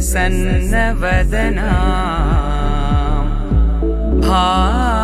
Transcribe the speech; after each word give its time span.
प्रसन्नवदना 0.00 1.72
भा 4.24 4.99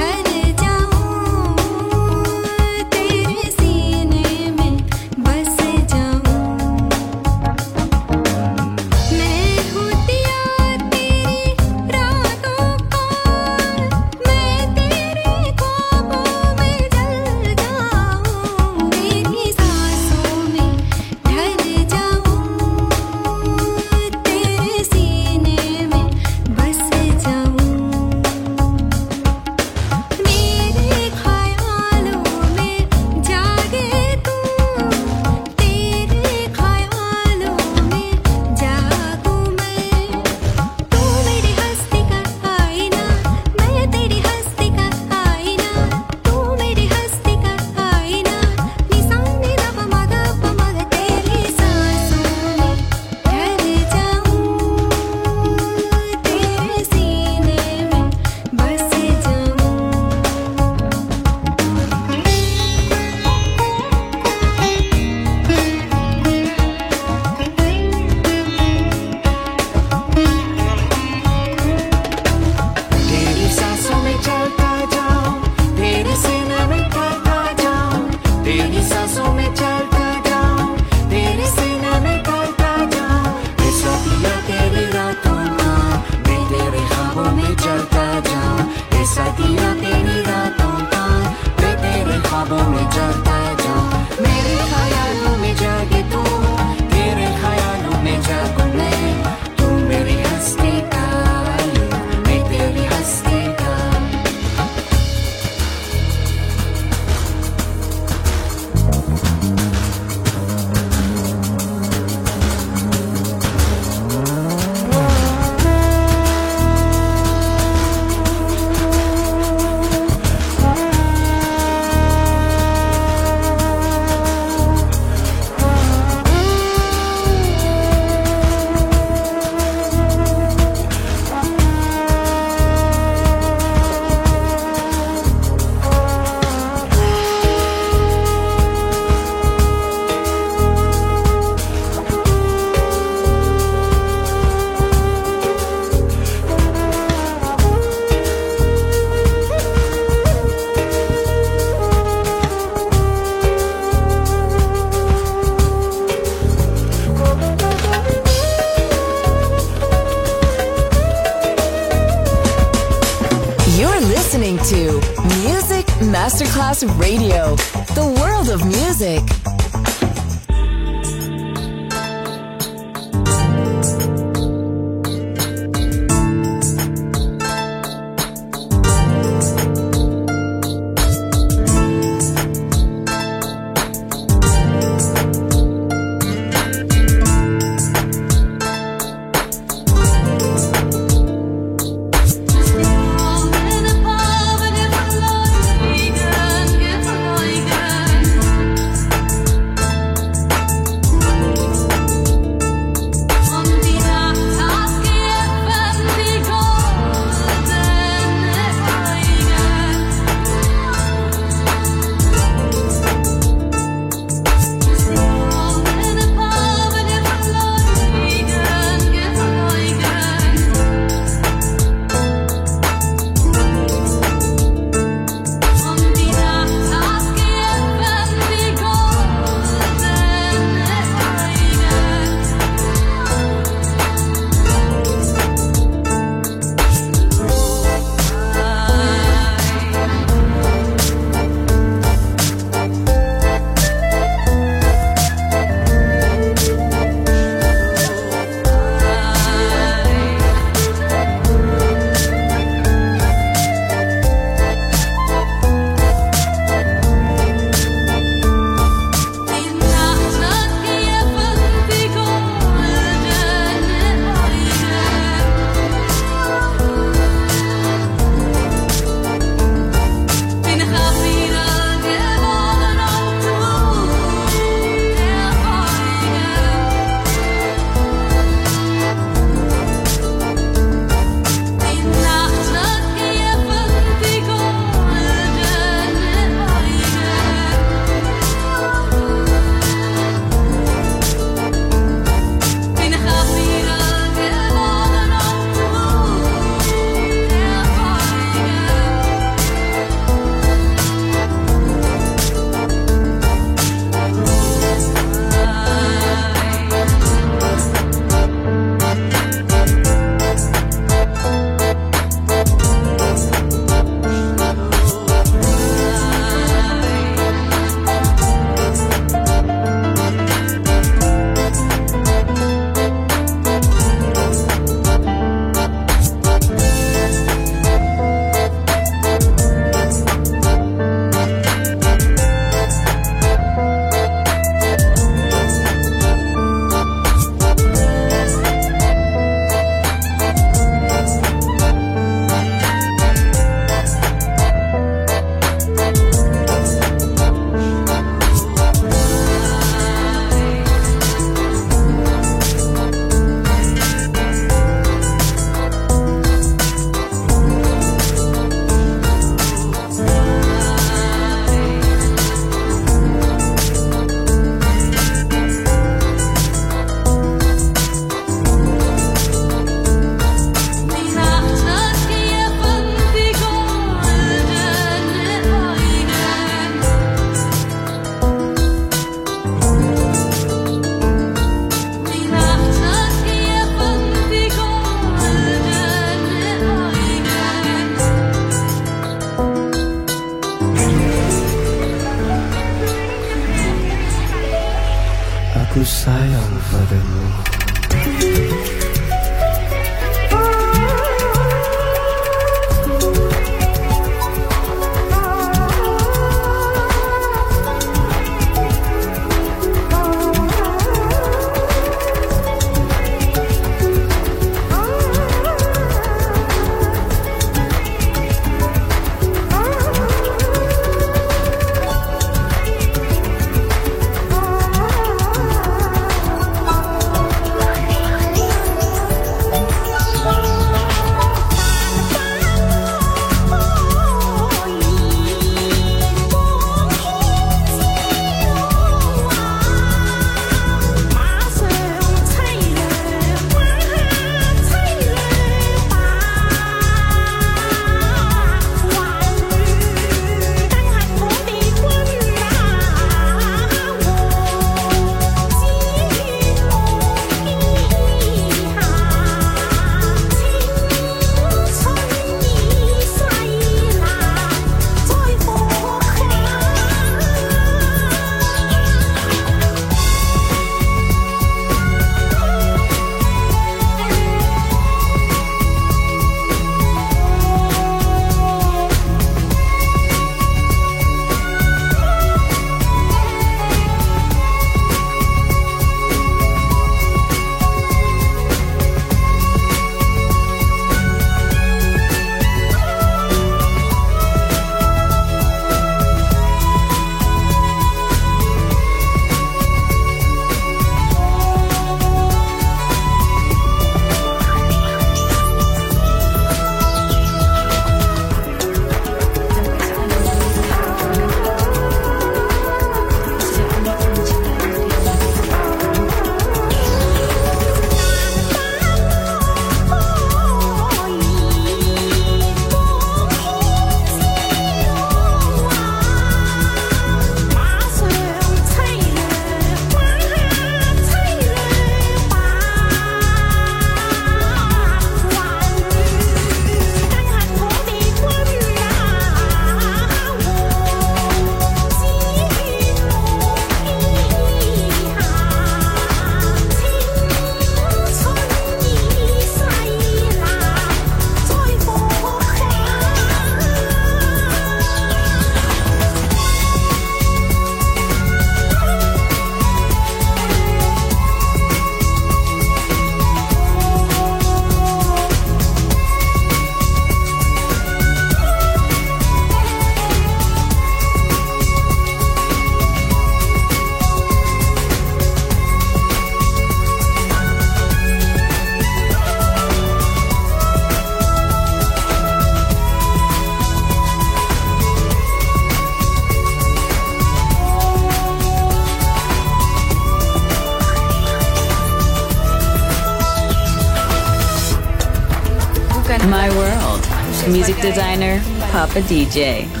designer, 598.01 598.59
Papa 598.91 599.21
DJ. 599.21 600.00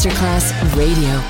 Masterclass 0.00 0.54
Radio. 0.76 1.29